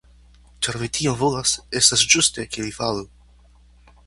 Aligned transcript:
Ĉar 0.67 0.79
vi 0.83 0.89
tion 0.99 1.19
volas, 1.19 1.53
estas 1.83 2.07
ĝuste 2.15 2.49
ke 2.57 2.67
li 2.67 2.75
falu. 2.79 3.09